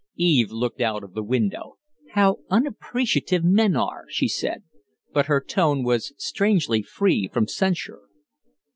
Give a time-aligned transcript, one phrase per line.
[0.17, 1.77] Eve looked out of the window.
[2.13, 4.63] "How unappreciative men are!" she said.
[5.13, 8.01] But her tone was strangely free from censure.